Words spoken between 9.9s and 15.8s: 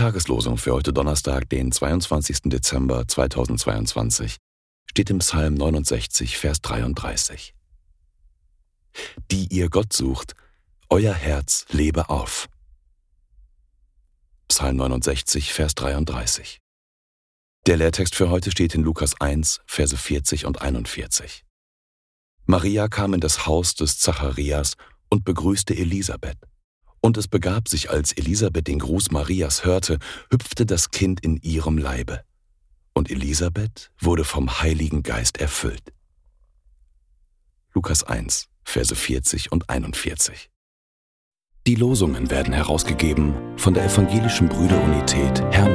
sucht, euer Herz lebe auf. Psalm 69, Vers